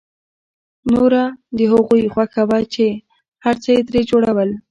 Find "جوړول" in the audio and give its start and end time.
4.09-4.49